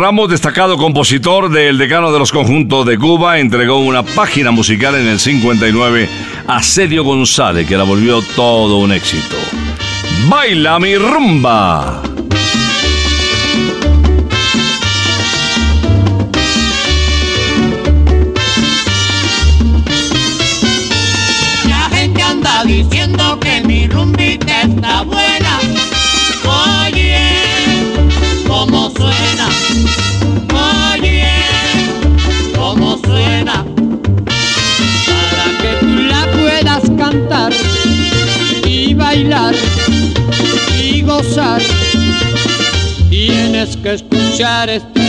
Ramos, 0.01 0.29
destacado 0.29 0.77
compositor 0.77 1.51
del 1.51 1.77
decano 1.77 2.11
de 2.11 2.17
los 2.17 2.31
conjuntos 2.31 2.87
de 2.87 2.97
Cuba, 2.97 3.37
entregó 3.37 3.77
una 3.77 4.01
página 4.01 4.49
musical 4.49 4.95
en 4.95 5.05
el 5.05 5.19
59 5.19 6.09
a 6.47 6.63
Celio 6.63 7.03
González, 7.03 7.67
que 7.67 7.77
la 7.77 7.83
volvió 7.83 8.19
todo 8.35 8.79
un 8.79 8.93
éxito. 8.93 9.35
Baila 10.27 10.79
mi 10.79 10.95
rumba. 10.95 12.10
Escuchar 44.41 45.00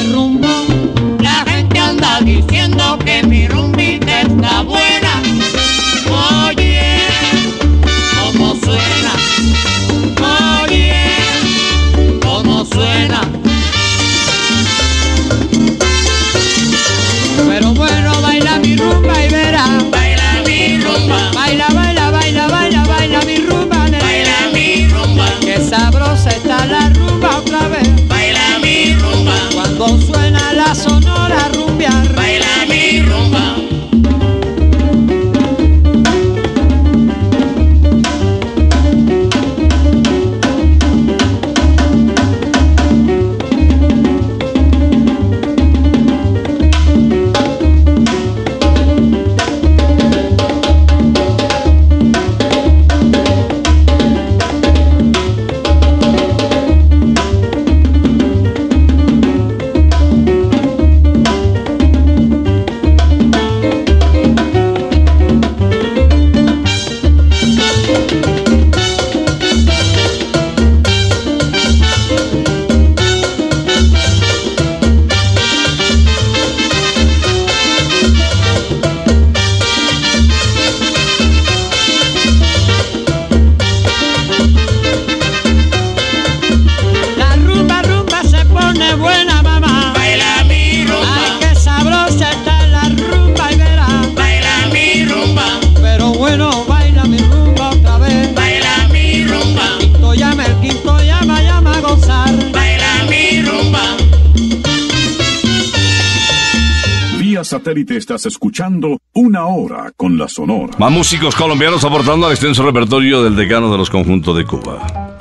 satélite 107.82 107.96
estás 107.96 108.26
escuchando 108.26 108.98
Una 109.14 109.46
Hora 109.46 109.92
con 109.96 110.16
la 110.18 110.28
Sonora. 110.28 110.74
Más 110.78 110.90
músicos 110.90 111.34
colombianos 111.34 111.84
aportando 111.84 112.26
al 112.26 112.32
extenso 112.32 112.64
repertorio 112.64 113.22
del 113.22 113.36
decano 113.36 113.70
de 113.70 113.78
los 113.78 113.90
conjuntos 113.90 114.36
de 114.36 114.44
Cuba. 114.44 115.18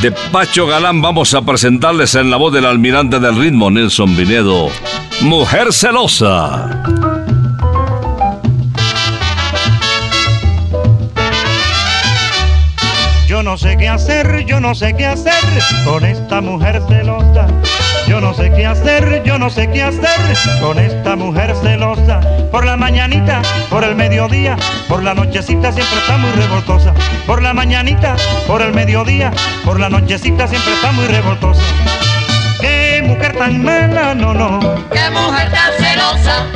De 0.00 0.12
Pacho 0.30 0.66
Galán 0.66 1.00
vamos 1.00 1.34
a 1.34 1.42
presentarles 1.42 2.14
en 2.14 2.30
la 2.30 2.36
voz 2.36 2.52
del 2.52 2.66
almirante 2.66 3.18
del 3.18 3.36
ritmo, 3.36 3.70
Nelson 3.70 4.16
Vinedo, 4.16 4.68
Mujer 5.22 5.72
Celosa. 5.72 6.82
Yo 13.26 13.42
no 13.42 13.56
sé 13.58 13.76
qué 13.76 13.88
hacer, 13.88 14.44
yo 14.46 14.60
no 14.60 14.74
sé 14.74 14.94
qué 14.96 15.06
hacer 15.06 15.32
con 15.84 16.04
esta 16.04 16.40
mujer 16.40 16.80
celosa. 16.88 17.48
Yo 18.06 18.20
no 18.20 18.32
sé 18.34 18.52
qué 18.52 18.66
hacer, 18.66 19.22
yo 19.24 19.38
no 19.38 19.50
sé 19.50 19.68
qué 19.70 19.82
hacer 19.82 20.36
con 20.60 20.78
esta 20.78 21.16
mujer 21.16 21.54
celosa. 21.60 22.20
Por 22.50 22.64
la 22.64 22.76
mañanita, 22.76 23.42
por 23.68 23.82
el 23.84 23.96
mediodía, 23.96 24.56
por 24.88 25.02
la 25.02 25.12
nochecita 25.14 25.72
siempre 25.72 25.98
está 25.98 26.16
muy 26.16 26.30
revoltosa. 26.30 26.94
Por 27.26 27.42
la 27.42 27.52
mañanita, 27.52 28.16
por 28.46 28.62
el 28.62 28.72
mediodía, 28.72 29.32
por 29.64 29.80
la 29.80 29.88
nochecita 29.88 30.46
siempre 30.46 30.72
está 30.74 30.92
muy 30.92 31.06
revoltosa. 31.06 31.60
Qué 32.60 33.02
mujer 33.04 33.36
tan 33.36 33.62
mala, 33.62 34.14
no, 34.14 34.32
no, 34.32 34.60
Qué 34.92 35.10
mujer 35.10 35.50
tan 35.50 35.72
celosa. 35.78 36.46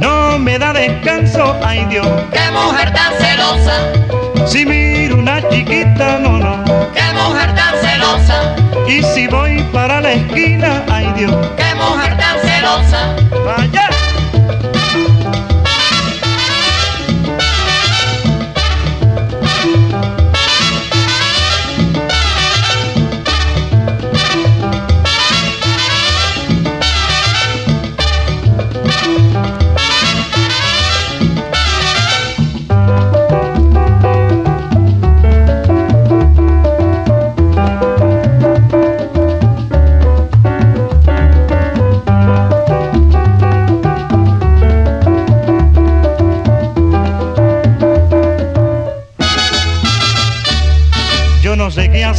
no 0.00 0.38
me 0.38 0.58
da 0.58 0.72
descanso, 0.72 1.56
ay 1.64 1.84
Dios. 1.86 2.06
Qué 2.32 2.50
mujer 2.50 2.92
tan 2.92 3.12
celosa. 3.14 4.46
Si 4.46 4.66
miro 4.66 5.16
una 5.16 5.40
chiquita, 5.48 6.18
no, 6.18 6.38
no. 6.38 6.64
Qué 6.92 7.02
mujer 7.14 7.51
celosa. 8.18 8.56
Y 8.86 9.02
si 9.02 9.26
voy 9.26 9.62
para 9.72 10.00
la 10.00 10.12
esquina, 10.12 10.84
ay 10.90 11.12
Dios. 11.16 11.34
Qué 11.56 11.74
mujer 11.74 12.16
tan 12.16 12.38
celosa. 12.40 13.16
Vaya. 13.44 13.81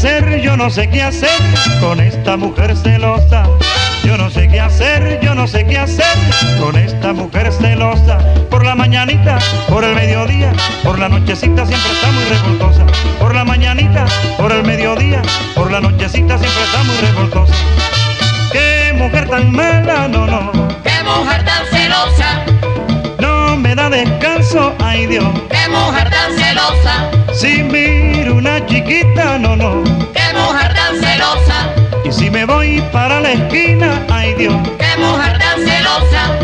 Hacer, 0.03 0.41
yo 0.41 0.57
no 0.57 0.69
sé 0.69 0.89
qué 0.89 1.01
hacer 1.01 1.29
con 1.79 2.01
esta 2.01 2.35
mujer 2.35 2.75
celosa. 2.75 3.45
Yo 4.03 4.17
no 4.17 4.29
sé 4.29 4.49
qué 4.49 4.59
hacer, 4.59 5.21
yo 5.21 5.33
no 5.33 5.47
sé 5.47 5.65
qué 5.65 5.77
hacer 5.77 6.17
con 6.59 6.75
esta 6.75 7.13
mujer 7.13 7.53
celosa. 7.53 8.17
Por 8.49 8.65
la 8.65 8.75
mañanita, 8.75 9.37
por 9.69 9.85
el 9.85 9.95
mediodía, 9.95 10.51
por 10.83 10.99
la 10.99 11.07
nochecita 11.07 11.65
siempre 11.65 11.91
está 11.93 12.11
muy 12.11 12.23
revoltosa. 12.25 12.85
Por 13.17 13.33
la 13.33 13.45
mañanita, 13.45 14.05
por 14.37 14.51
el 14.51 14.63
mediodía, 14.63 15.21
por 15.55 15.71
la 15.71 15.79
nochecita 15.79 16.37
siempre 16.37 16.63
está 16.63 16.83
muy 16.83 16.97
revoltosa. 16.97 17.53
Qué 18.51 18.93
mujer 18.97 19.29
tan 19.29 19.51
mala, 19.53 20.09
no, 20.09 20.27
no, 20.27 20.51
Qué 20.83 21.01
mujer 21.05 21.45
tan 21.45 21.65
celosa. 21.67 22.43
no 23.19 23.55
me 23.55 23.73
da 23.73 23.89
descanso, 23.89 24.75
ay 24.79 25.05
Dios. 25.05 25.29
Qué 25.49 25.69
mujer 25.69 26.09
tan 26.09 26.37
celosa. 26.37 27.09
Si 27.33 27.63
miro 27.63 28.12
una 28.43 28.65
chiquita, 28.65 29.39
no, 29.39 29.55
no. 29.55 29.83
Qué 30.13 30.37
mujer 30.37 30.73
tan 30.73 30.99
celosa. 30.99 31.73
Y 32.03 32.11
si 32.11 32.29
me 32.29 32.43
voy 32.43 32.83
para 32.91 33.21
la 33.21 33.31
esquina, 33.31 34.05
ay 34.09 34.33
Dios. 34.33 34.55
Qué 34.77 35.01
mujer 35.01 35.39
tan 35.39 35.59
celosa. 35.65 36.39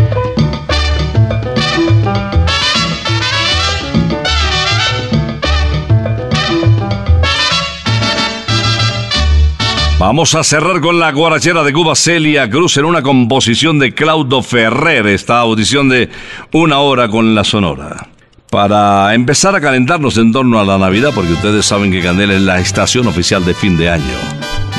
Vamos 9.99 10.33
a 10.35 10.43
cerrar 10.45 10.79
con 10.79 10.99
la 10.99 11.11
guarachera 11.11 11.63
de 11.63 11.73
Cuba 11.73 11.97
Celia 11.97 12.49
Cruz 12.49 12.77
en 12.77 12.85
una 12.85 13.01
composición 13.01 13.77
de 13.77 13.93
Claudio 13.93 14.41
Ferrer, 14.41 15.05
esta 15.07 15.39
audición 15.39 15.89
de 15.89 16.09
una 16.53 16.79
hora 16.79 17.09
con 17.09 17.35
la 17.35 17.43
Sonora. 17.43 18.07
Para 18.49 19.13
empezar 19.13 19.55
a 19.55 19.61
calentarnos 19.61 20.17
en 20.17 20.31
torno 20.31 20.59
a 20.59 20.65
la 20.65 20.79
Navidad, 20.79 21.11
porque 21.13 21.33
ustedes 21.33 21.67
saben 21.67 21.91
que 21.91 22.01
Candela 22.01 22.33
es 22.33 22.41
la 22.41 22.59
estación 22.59 23.05
oficial 23.07 23.45
de 23.45 23.53
fin 23.53 23.77
de 23.77 23.91
año. 23.91 24.17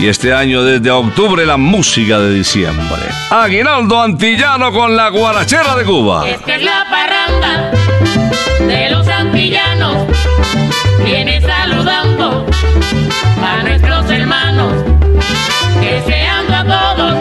Y 0.01 0.09
este 0.09 0.33
año 0.33 0.65
desde 0.65 0.91
octubre 0.91 1.47
la 1.47 1.57
música 1.57 2.19
de 2.19 2.35
diciembre. 2.35 3.01
Aguinaldo 3.31 4.03
Antillano 4.03 4.73
con 4.73 4.97
la 4.97 5.11
guarachera 5.11 5.77
de 5.77 5.85
Cuba. 5.85 6.29
Esta 6.29 6.57
es 6.57 6.65
la 6.65 6.85
parranda 6.91 7.71
de 8.67 8.91
los 8.91 9.07
antillanos. 9.07 10.09
Viene 11.05 11.41
saludando 11.41 12.47
a 13.41 13.63
nuestros 13.63 14.11
hermanos, 14.11 14.73
deseando 15.81 16.57
a 16.57 16.65
todos 16.65 17.20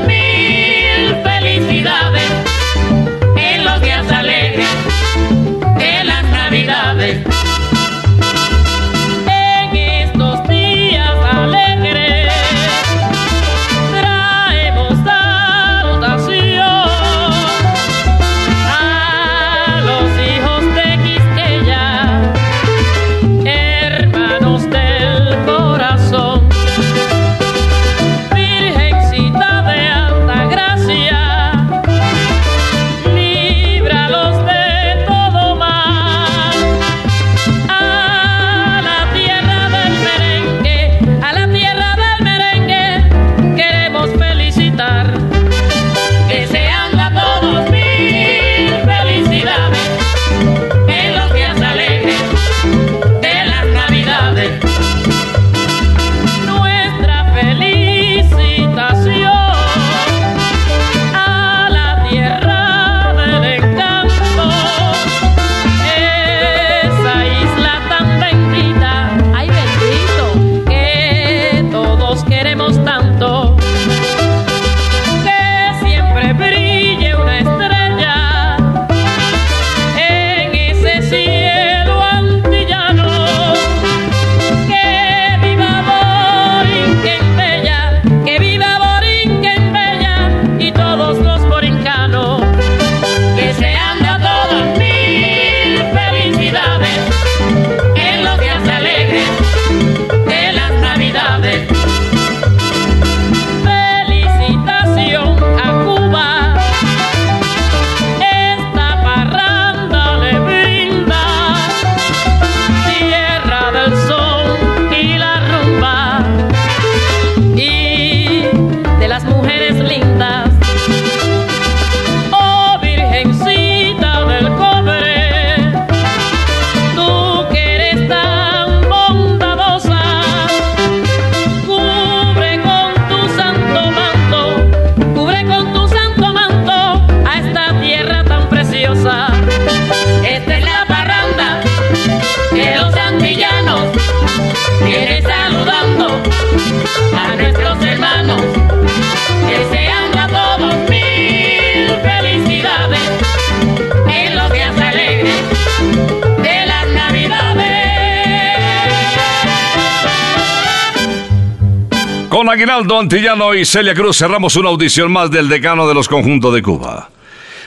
Aguinaldo 162.80 163.00
Antillano 163.02 163.54
y 163.56 163.66
Celia 163.66 163.94
Cruz 163.94 164.20
cerramos 164.20 164.56
una 164.56 164.70
audición 164.70 165.12
más 165.12 165.30
del 165.30 165.50
decano 165.50 165.86
de 165.86 165.94
los 165.94 166.08
conjuntos 166.08 166.54
de 166.54 166.62
Cuba. 166.62 167.10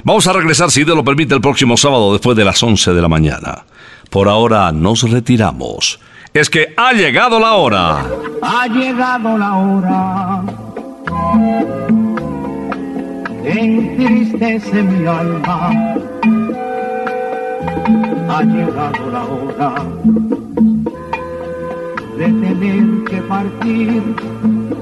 Vamos 0.04 0.26
a 0.26 0.32
regresar, 0.32 0.70
si 0.70 0.84
Dios 0.84 0.96
lo 0.96 1.04
permite, 1.04 1.34
el 1.34 1.42
próximo 1.42 1.76
sábado 1.76 2.14
después 2.14 2.34
de 2.34 2.46
las 2.46 2.62
11 2.62 2.94
de 2.94 3.02
la 3.02 3.08
mañana. 3.08 3.66
Por 4.08 4.26
ahora 4.30 4.72
nos 4.72 5.02
retiramos. 5.02 6.00
Es 6.32 6.48
que 6.48 6.72
ha 6.78 6.94
llegado 6.94 7.38
la 7.38 7.52
hora. 7.52 8.06
Ha 8.40 8.66
llegado 8.68 9.36
la 9.36 9.56
hora. 9.58 10.42
Entristece 13.44 14.82
mi 14.82 15.06
alma. 15.06 15.70
Ha 18.30 18.42
llegado 18.44 19.10
la 19.10 19.24
hora 19.24 19.74
de 22.16 22.24
tener 22.24 23.04
que 23.04 23.16
partir. 23.28 24.81